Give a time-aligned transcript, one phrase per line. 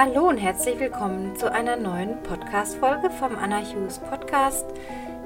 [0.00, 4.64] Hallo und herzlich willkommen zu einer neuen Podcast-Folge vom Anna Hughes Podcast.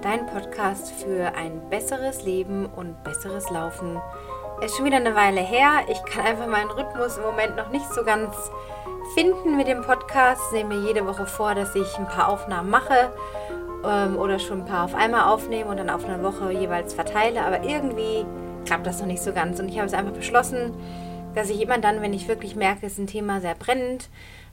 [0.01, 4.01] Dein Podcast für ein besseres Leben und besseres Laufen.
[4.61, 5.85] Es ist schon wieder eine Weile her.
[5.91, 8.35] Ich kann einfach meinen Rhythmus im Moment noch nicht so ganz
[9.15, 10.41] finden mit dem Podcast.
[10.55, 13.13] Ich nehme mir jede Woche vor, dass ich ein paar Aufnahmen mache
[13.85, 17.45] ähm, oder schon ein paar auf einmal aufnehme und dann auf eine Woche jeweils verteile.
[17.45, 18.25] Aber irgendwie
[18.65, 19.61] klappt das noch nicht so ganz.
[19.61, 20.73] Und ich habe es einfach beschlossen,
[21.35, 24.09] dass ich immer dann, wenn ich wirklich merke, es ist ein Thema sehr brennend,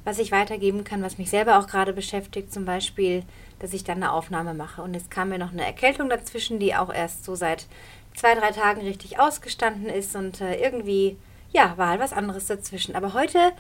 [0.10, 3.22] was ich weitergeben kann, was mich selber auch gerade beschäftigt, zum Beispiel,
[3.60, 4.82] dass ich dann eine Aufnahme mache.
[4.82, 7.68] Und es kam mir noch eine Erkältung dazwischen, die auch erst so seit
[8.16, 11.16] zwei, drei Tagen richtig ausgestanden ist und äh, irgendwie,
[11.54, 12.96] ja, war halt was anderes dazwischen.
[12.96, 13.52] Aber heute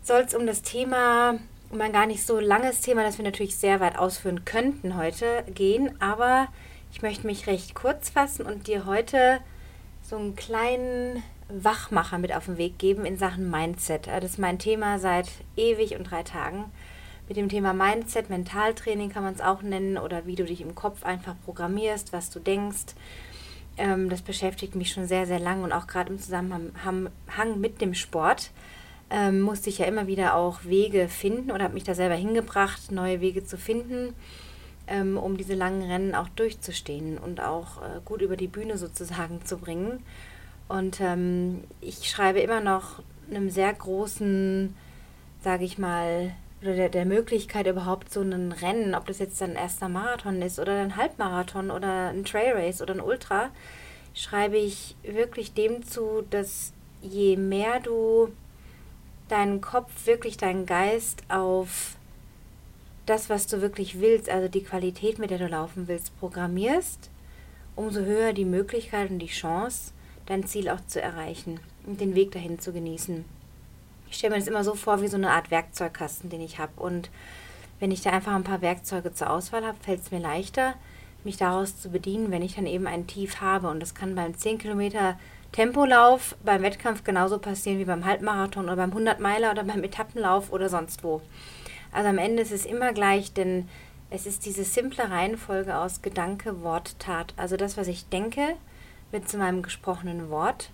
[0.00, 3.56] soll es um das Thema, um ein gar nicht so langes Thema, das wir natürlich
[3.56, 6.46] sehr weit ausführen könnten heute gehen, aber
[6.92, 9.40] ich möchte mich recht kurz fassen und dir heute
[10.08, 14.06] so einen kleinen Wachmacher mit auf den Weg geben in Sachen Mindset.
[14.06, 16.64] Das ist mein Thema seit ewig und drei Tagen.
[17.28, 20.74] Mit dem Thema Mindset, Mentaltraining kann man es auch nennen oder wie du dich im
[20.74, 22.94] Kopf einfach programmierst, was du denkst.
[23.76, 27.10] Ähm, das beschäftigt mich schon sehr, sehr lang und auch gerade im Zusammenhang
[27.58, 28.50] mit dem Sport
[29.10, 32.90] ähm, musste ich ja immer wieder auch Wege finden oder habe mich da selber hingebracht,
[32.90, 34.14] neue Wege zu finden,
[34.86, 39.44] ähm, um diese langen Rennen auch durchzustehen und auch äh, gut über die Bühne sozusagen
[39.44, 40.02] zu bringen.
[40.68, 44.74] Und ähm, ich schreibe immer noch einem sehr großen,
[45.42, 49.54] sage ich mal, oder der, der Möglichkeit überhaupt so ein Rennen, ob das jetzt ein
[49.54, 53.50] erster Marathon ist oder ein Halbmarathon oder ein Trailrace oder ein Ultra,
[54.14, 58.32] schreibe ich wirklich dem zu, dass je mehr du
[59.28, 61.96] deinen Kopf, wirklich deinen Geist auf
[63.06, 67.10] das, was du wirklich willst, also die Qualität, mit der du laufen willst, programmierst,
[67.76, 69.92] umso höher die Möglichkeit und die Chance,
[70.26, 73.24] dein Ziel auch zu erreichen und den Weg dahin zu genießen.
[74.10, 76.72] Ich stelle mir das immer so vor wie so eine Art Werkzeugkasten, den ich habe.
[76.76, 77.10] Und
[77.80, 80.74] wenn ich da einfach ein paar Werkzeuge zur Auswahl habe, fällt es mir leichter,
[81.24, 83.68] mich daraus zu bedienen, wenn ich dann eben ein Tief habe.
[83.68, 85.18] Und das kann beim 10 Kilometer
[85.52, 90.52] Tempolauf beim Wettkampf genauso passieren wie beim Halbmarathon oder beim 100 Meiler oder beim Etappenlauf
[90.52, 91.22] oder sonst wo.
[91.92, 93.68] Also am Ende ist es immer gleich, denn
[94.10, 97.34] es ist diese simple Reihenfolge aus Gedanke, Wort, Tat.
[97.36, 98.56] Also das, was ich denke,
[99.14, 100.68] wird zu meinem gesprochenen Wort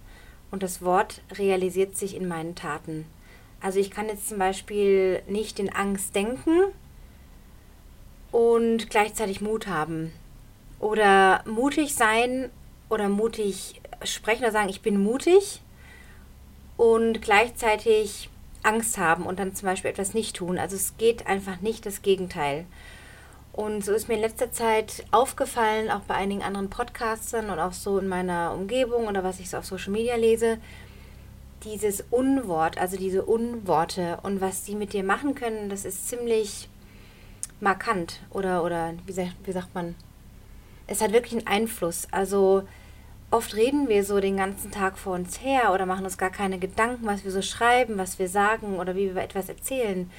[0.51, 3.07] und das Wort realisiert sich in meinen Taten.
[3.61, 6.73] Also ich kann jetzt zum Beispiel nicht in Angst denken
[8.33, 10.13] und gleichzeitig Mut haben.
[10.81, 12.51] Oder mutig sein
[12.89, 15.61] oder mutig sprechen oder sagen, ich bin mutig
[16.79, 18.31] und gleichzeitig
[18.63, 20.59] Angst haben und dann zum Beispiel etwas nicht tun.
[20.59, 22.65] Also es geht einfach nicht das Gegenteil.
[23.53, 27.73] Und so ist mir in letzter Zeit aufgefallen, auch bei einigen anderen Podcastern und auch
[27.73, 30.59] so in meiner Umgebung oder was ich so auf Social Media lese,
[31.65, 36.69] dieses Unwort, also diese Unworte und was die mit dir machen können, das ist ziemlich
[37.61, 39.95] markant oder, oder wie, wie sagt man,
[40.87, 42.09] es hat wirklich einen Einfluss.
[42.11, 42.63] Also
[43.31, 46.59] oft reden wir so den ganzen Tag vor uns her oder machen uns gar keine
[46.59, 50.11] Gedanken, was wir so schreiben, was wir sagen oder wie wir etwas erzählen.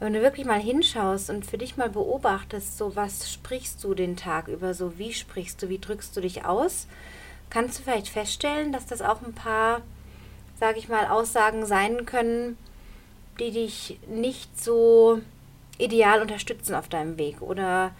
[0.00, 4.16] Wenn du wirklich mal hinschaust und für dich mal beobachtest, so was sprichst du den
[4.16, 6.86] Tag über, so wie sprichst du, wie drückst du dich aus,
[7.50, 9.80] kannst du vielleicht feststellen, dass das auch ein paar,
[10.60, 12.56] sage ich mal, Aussagen sein können,
[13.40, 15.20] die dich nicht so
[15.78, 17.90] ideal unterstützen auf deinem Weg oder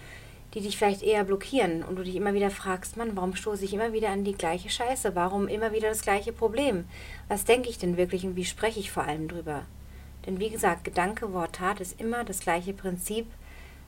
[0.54, 3.74] die dich vielleicht eher blockieren und du dich immer wieder fragst, Mann, warum stoße ich
[3.74, 5.16] immer wieder an die gleiche Scheiße?
[5.16, 6.84] Warum immer wieder das gleiche Problem?
[7.26, 9.64] Was denke ich denn wirklich und wie spreche ich vor allem drüber?
[10.26, 13.26] Denn wie gesagt, Gedanke, Wort, Tat ist immer das gleiche Prinzip,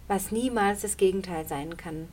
[0.09, 2.09] was niemals das Gegenteil sein kann.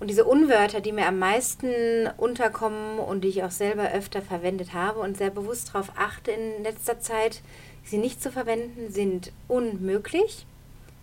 [0.00, 4.72] Und diese Unwörter, die mir am meisten unterkommen und die ich auch selber öfter verwendet
[4.72, 7.40] habe und sehr bewusst darauf achte in letzter Zeit,
[7.84, 10.44] sie nicht zu verwenden, sind unmöglich,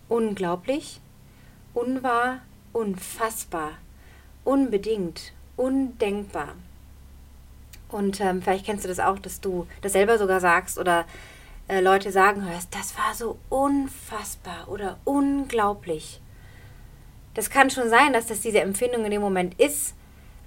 [0.10, 1.00] unglaublich,
[1.74, 2.40] unwahr,
[2.74, 3.72] unfassbar,
[4.44, 6.56] unbedingt, undenkbar.
[7.90, 11.06] Und ähm, vielleicht kennst du das auch, dass du das selber sogar sagst oder
[11.70, 16.20] äh, Leute sagen hörst, das war so unfassbar oder unglaublich.
[17.36, 19.96] Das kann schon sein, dass das diese Empfindung in dem Moment ist,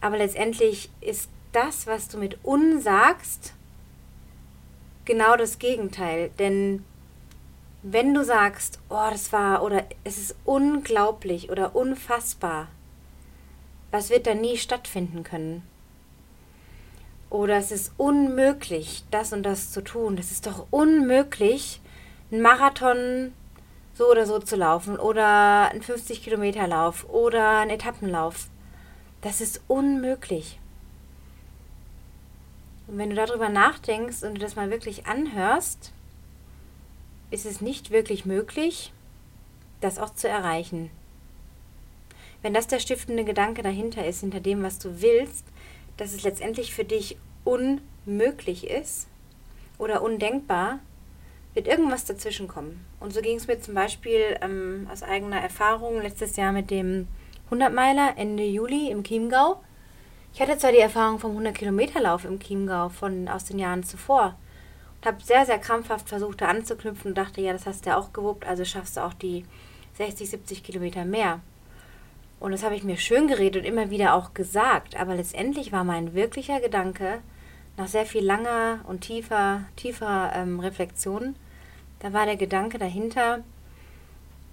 [0.00, 3.54] aber letztendlich ist das, was du mit unsagst,
[5.04, 6.30] genau das Gegenteil.
[6.38, 6.84] Denn
[7.82, 12.68] wenn du sagst, oh, das war oder es ist unglaublich oder unfassbar,
[13.90, 15.62] was wird dann nie stattfinden können?
[17.32, 20.16] Oder es ist unmöglich, das und das zu tun.
[20.16, 21.80] Das ist doch unmöglich,
[22.30, 23.32] einen Marathon
[23.94, 28.48] so oder so zu laufen oder einen 50 Kilometer Lauf oder einen Etappenlauf.
[29.22, 30.60] Das ist unmöglich.
[32.86, 35.94] Und wenn du darüber nachdenkst und du das mal wirklich anhörst,
[37.30, 38.92] ist es nicht wirklich möglich,
[39.80, 40.90] das auch zu erreichen.
[42.42, 45.46] Wenn das der stiftende Gedanke dahinter ist, hinter dem, was du willst,
[45.96, 49.08] dass es letztendlich für dich unmöglich ist
[49.78, 50.78] oder undenkbar,
[51.54, 52.84] wird irgendwas dazwischen kommen.
[53.00, 57.08] Und so ging es mir zum Beispiel ähm, aus eigener Erfahrung letztes Jahr mit dem
[57.50, 59.62] 100-Meiler Ende Juli im Chiemgau.
[60.32, 64.38] Ich hatte zwar die Erfahrung vom 100-Kilometer-Lauf im Chiemgau von, aus den Jahren zuvor
[64.96, 67.98] und habe sehr, sehr krampfhaft versucht, da anzuknüpfen und dachte, ja, das hast du ja
[67.98, 69.44] auch gewuppt, also schaffst du auch die
[69.98, 71.40] 60, 70 Kilometer mehr.
[72.42, 75.84] Und das habe ich mir schön geredet und immer wieder auch gesagt, aber letztendlich war
[75.84, 77.20] mein wirklicher Gedanke,
[77.76, 81.36] nach sehr viel langer und tiefer, tiefer ähm, Reflexion,
[82.00, 83.44] da war der Gedanke dahinter,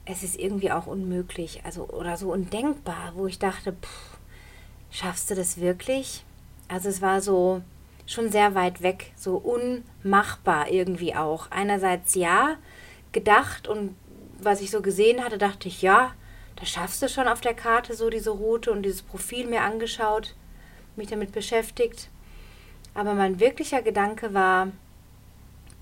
[0.05, 4.19] es ist irgendwie auch unmöglich, also oder so undenkbar, wo ich dachte, pff,
[4.91, 6.23] schaffst du das wirklich?
[6.67, 7.63] Also es war so
[8.05, 11.49] schon sehr weit weg, so unmachbar irgendwie auch.
[11.49, 12.57] Einerseits ja,
[13.13, 13.95] gedacht und
[14.39, 16.13] was ich so gesehen hatte, dachte ich, ja,
[16.59, 20.35] das schaffst du schon auf der Karte, so diese Route und dieses Profil mir angeschaut,
[20.95, 22.09] mich damit beschäftigt.
[22.93, 24.67] Aber mein wirklicher Gedanke war,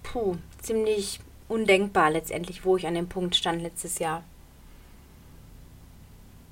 [0.03, 4.23] puh, ziemlich undenkbar letztendlich, wo ich an dem Punkt stand letztes Jahr.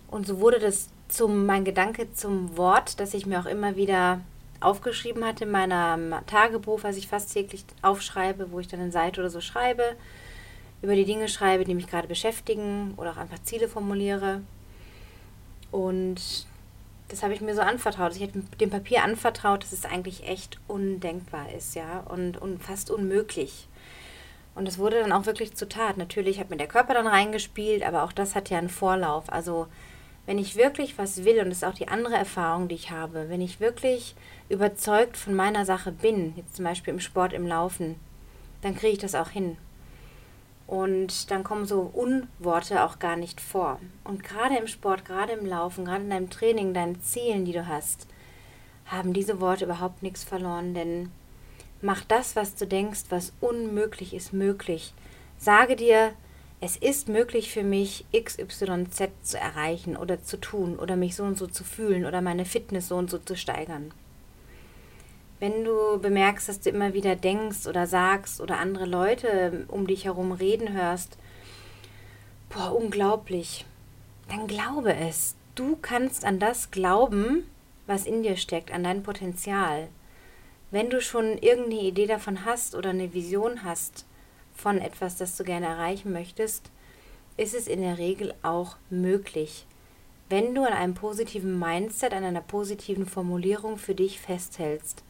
[0.08, 4.22] Und so wurde das zum, mein Gedanke zum Wort, das ich mir auch immer wieder
[4.60, 9.22] aufgeschrieben hatte in meinem Tagebuch, was ich fast täglich aufschreibe, wo ich dann eine Seite
[9.22, 9.96] oder so schreibe,
[10.86, 14.42] über die Dinge schreibe, die mich gerade beschäftigen oder auch einfach Ziele formuliere.
[15.72, 16.46] Und
[17.08, 18.16] das habe ich mir so anvertraut.
[18.16, 22.92] Ich hätte dem Papier anvertraut, dass es eigentlich echt undenkbar ist, ja, und, und fast
[22.92, 23.68] unmöglich.
[24.54, 25.98] Und es wurde dann auch wirklich zur Tat.
[25.98, 29.26] Natürlich hat mir der Körper dann reingespielt, aber auch das hat ja einen Vorlauf.
[29.34, 29.66] Also
[30.28, 33.28] wenn ich wirklich was will, und das ist auch die andere Erfahrung, die ich habe,
[33.30, 34.16] wenn ich wirklich
[34.50, 37.96] überzeugt von meiner Sache bin, jetzt zum Beispiel im Sport, im Laufen,
[38.62, 39.58] dann kriege ich das auch hin.
[40.68, 43.80] Und dann kommen so Unworte auch gar nicht vor.
[44.04, 47.68] Und gerade im Sport, gerade im Laufen, gerade in deinem Training, deinen Zielen, die du
[47.68, 48.08] hast,
[48.86, 50.74] haben diese Worte überhaupt nichts verloren.
[50.74, 51.12] Denn
[51.82, 54.94] mach das, was du denkst, was unmöglich ist, möglich.
[55.38, 56.14] Sage dir,
[56.62, 61.38] es ist möglich für mich, XYZ zu erreichen oder zu tun oder mich so und
[61.38, 63.92] so zu fühlen oder meine Fitness so und so zu steigern.
[65.40, 70.06] Wenn du bemerkst, dass du immer wieder denkst oder sagst oder andere Leute um dich
[70.06, 71.18] herum reden hörst,
[72.50, 73.66] boah, unglaublich,
[74.30, 75.36] dann glaube es.
[75.56, 77.46] Du kannst an das glauben,
[77.88, 79.88] was in dir steckt, an dein Potenzial.
[80.72, 84.06] Wenn du schon irgendeine Idee davon hast oder eine Vision hast
[84.54, 86.72] von etwas, das du gerne erreichen möchtest,
[87.38, 89.66] ist es in der Regel auch möglich,
[90.30, 95.05] wenn du an einem positiven Mindset, an einer positiven Formulierung für dich festhältst.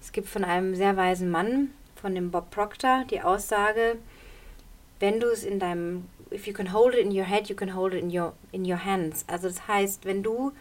[0.00, 1.70] Es gibt von einem sehr weisen Mann,
[2.00, 3.96] von dem Bob Proctor, die Aussage,
[5.00, 7.74] wenn du es in deinem, if you can hold it in your head, you can
[7.74, 9.24] hold it in your, in your hands.
[9.28, 10.52] Also das heißt, wenn du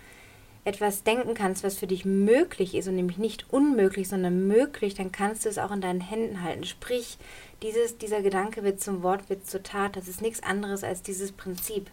[0.65, 5.11] etwas denken kannst, was für dich möglich ist und nämlich nicht unmöglich, sondern möglich, dann
[5.11, 6.63] kannst du es auch in deinen Händen halten.
[6.63, 7.19] Sprich,
[7.61, 9.95] dieses, dieser Gedanke wird zum Wort, wird zur Tat.
[9.95, 11.91] Das ist nichts anderes als dieses Prinzip.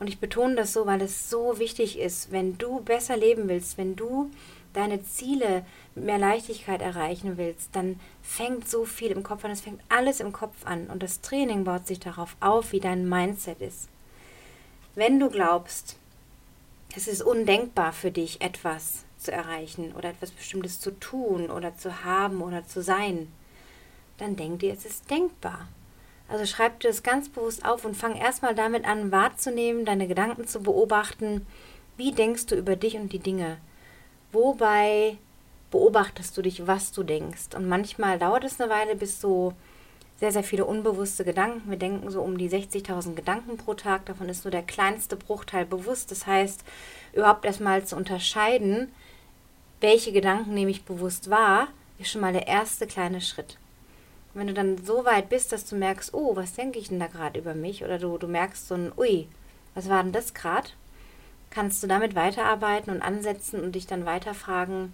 [0.00, 3.76] Und ich betone das so, weil es so wichtig ist, wenn du besser leben willst,
[3.76, 4.30] wenn du
[4.72, 9.50] deine Ziele mit mehr Leichtigkeit erreichen willst, dann fängt so viel im Kopf an.
[9.50, 10.88] Es fängt alles im Kopf an.
[10.88, 13.88] Und das Training baut sich darauf auf, wie dein Mindset ist.
[14.94, 15.96] Wenn du glaubst,
[16.96, 22.04] es ist undenkbar für dich, etwas zu erreichen oder etwas Bestimmtes zu tun oder zu
[22.04, 23.28] haben oder zu sein,
[24.18, 25.68] dann denk dir, es ist denkbar.
[26.28, 30.46] Also schreib dir das ganz bewusst auf und fang erstmal damit an, wahrzunehmen, deine Gedanken
[30.46, 31.46] zu beobachten.
[31.96, 33.58] Wie denkst du über dich und die Dinge?
[34.32, 35.16] Wobei
[35.70, 37.54] beobachtest du dich, was du denkst?
[37.54, 39.54] Und manchmal dauert es eine Weile, bis so
[40.18, 41.70] sehr, sehr viele unbewusste Gedanken.
[41.70, 44.06] Wir denken so um die 60.000 Gedanken pro Tag.
[44.06, 46.10] Davon ist nur der kleinste Bruchteil bewusst.
[46.10, 46.64] Das heißt,
[47.12, 48.92] überhaupt erstmal zu unterscheiden,
[49.80, 51.68] welche Gedanken nehme ich bewusst wahr,
[51.98, 53.58] ist schon mal der erste kleine Schritt.
[54.34, 57.06] Wenn du dann so weit bist, dass du merkst, oh, was denke ich denn da
[57.06, 57.84] gerade über mich?
[57.84, 59.28] Oder du, du merkst so ein, ui,
[59.74, 60.68] was war denn das gerade?
[61.50, 64.92] Kannst du damit weiterarbeiten und ansetzen und dich dann weiter fragen,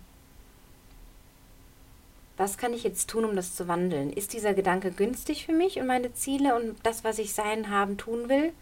[2.37, 4.13] was kann ich jetzt tun, um das zu wandeln?
[4.13, 7.97] Ist dieser Gedanke günstig für mich und meine Ziele und das, was ich sein, haben,
[7.97, 8.53] tun will?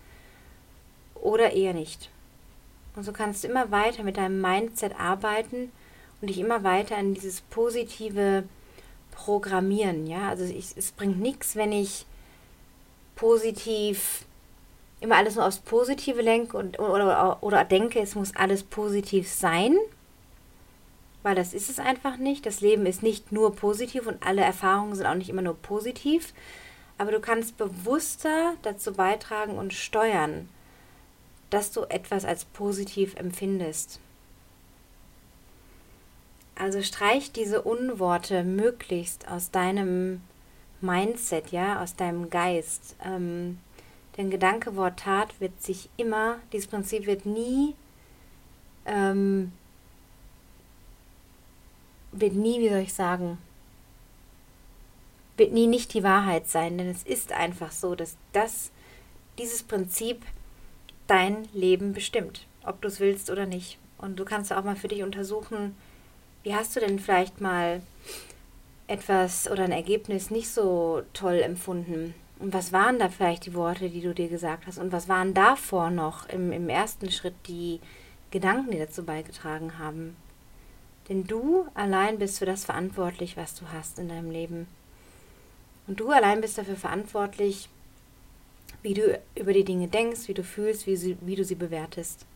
[1.15, 2.11] Oder eher nicht?
[2.95, 5.73] Und so kannst du immer weiter mit deinem Mindset arbeiten
[6.21, 8.45] und dich immer weiter in dieses positive
[9.13, 10.07] Programmieren.
[10.07, 12.05] Ja, also ich, es bringt nichts, wenn ich
[13.15, 14.25] positiv
[15.03, 19.77] immer alles nur aufs Positive lenke und, oder, oder denke, es muss alles positiv sein,
[21.23, 22.47] weil das ist es einfach nicht.
[22.47, 26.33] Das Leben ist nicht nur positiv und alle Erfahrungen sind auch nicht immer nur positiv.
[26.99, 30.49] aber du kannst bewusster dazu beitragen und steuern,
[31.51, 33.99] dass du etwas als positiv empfindest.
[36.55, 40.21] Also streich diese Unworte möglichst aus deinem
[40.81, 42.95] Mindset, ja, aus deinem Geist.
[43.05, 43.59] Ähm,
[44.17, 47.75] denn Gedanke, Wort, Tat wird sich immer, dieses Prinzip wird nie,
[48.85, 49.53] ähm,
[52.13, 53.39] wird nie, wie soll ich sagen,
[55.37, 58.71] wird nie nicht die Wahrheit sein, denn es ist einfach so, dass das,
[59.39, 60.23] dieses Prinzip
[61.07, 63.79] dein Leben bestimmt, ob du es willst oder nicht.
[63.99, 65.75] Und du kannst auch mal für dich untersuchen,
[66.43, 67.83] wie hast du denn vielleicht mal
[68.89, 72.15] etwas oder ein Ergebnis nicht so toll empfunden?
[72.43, 74.79] Und was waren da vielleicht die Worte, die du dir gesagt hast?
[74.79, 77.79] Und was waren davor noch im, im ersten Schritt die
[78.33, 80.17] Gedanken, die dazu beigetragen haben?
[81.09, 84.67] Denn du allein bist für das verantwortlich, was du hast in deinem Leben.
[85.87, 87.69] Und du allein bist dafür verantwortlich,
[88.83, 92.27] wie du über die Dinge denkst, wie du fühlst, wie, sie, wie du sie bewertest.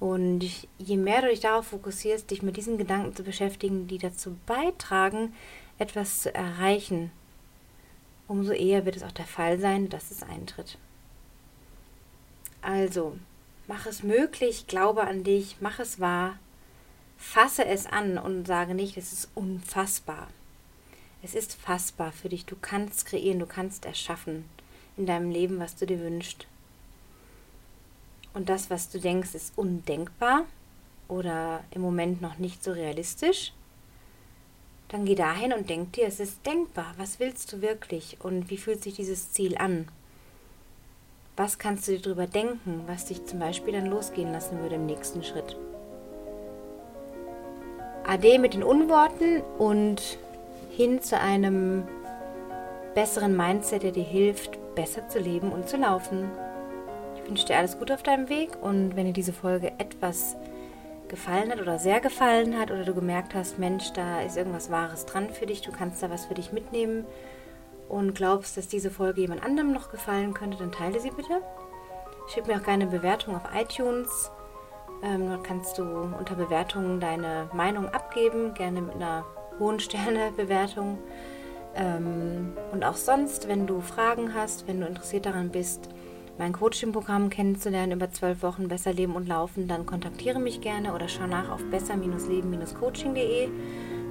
[0.00, 4.34] Und je mehr du dich darauf fokussierst, dich mit diesen Gedanken zu beschäftigen, die dazu
[4.46, 5.34] beitragen,
[5.78, 7.10] etwas zu erreichen,
[8.28, 10.78] umso eher wird es auch der Fall sein, dass es eintritt.
[12.62, 13.16] Also,
[13.66, 16.38] mach es möglich, glaube an dich, mach es wahr,
[17.18, 20.28] fasse es an und sage nicht, es ist unfassbar.
[21.22, 24.44] Es ist fassbar für dich, du kannst kreieren, du kannst erschaffen
[24.96, 26.46] in deinem Leben, was du dir wünschst.
[28.34, 30.44] Und das, was du denkst, ist undenkbar
[31.08, 33.52] oder im Moment noch nicht so realistisch,
[34.88, 36.94] dann geh dahin und denk dir, es ist denkbar.
[36.98, 39.88] Was willst du wirklich und wie fühlt sich dieses Ziel an?
[41.36, 44.86] Was kannst du dir darüber denken, was dich zum Beispiel dann losgehen lassen würde im
[44.86, 45.56] nächsten Schritt?
[48.06, 50.18] Ade mit den Unworten und
[50.70, 51.88] hin zu einem
[52.94, 56.30] besseren Mindset, der dir hilft, besser zu leben und zu laufen.
[57.16, 60.36] Ich wünsche dir alles Gute auf deinem Weg und wenn dir diese Folge etwas
[61.08, 65.06] gefallen hat oder sehr gefallen hat oder du gemerkt hast, Mensch, da ist irgendwas Wahres
[65.06, 67.04] dran für dich, du kannst da was für dich mitnehmen
[67.88, 71.40] und glaubst, dass diese Folge jemand anderem noch gefallen könnte, dann teile sie bitte.
[72.28, 74.30] Schick mir auch gerne eine Bewertung auf iTunes.
[75.02, 79.24] Ähm, dort kannst du unter Bewertungen deine Meinung abgeben, gerne mit einer
[79.58, 80.98] hohen Sternebewertung.
[81.74, 85.88] Ähm, und auch sonst, wenn du Fragen hast, wenn du interessiert daran bist,
[86.38, 91.08] mein Coaching-Programm kennenzulernen über zwölf Wochen Besser Leben und Laufen, dann kontaktiere mich gerne oder
[91.08, 93.48] schau nach auf besser-leben-coaching.de.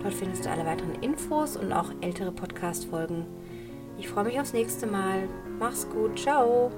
[0.01, 3.25] Dort findest du alle weiteren Infos und auch ältere Podcast-Folgen.
[3.97, 5.27] Ich freue mich aufs nächste Mal.
[5.59, 6.19] Mach's gut.
[6.19, 6.71] Ciao.